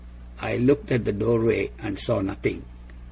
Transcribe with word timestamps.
I 0.41 0.57
looked 0.57 0.91
at 0.91 1.05
the 1.05 1.11
doorway 1.11 1.69
and 1.77 1.99
saw 1.99 2.21
nothing. 2.21 2.65